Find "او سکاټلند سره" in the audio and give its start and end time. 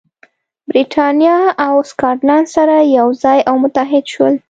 1.65-2.75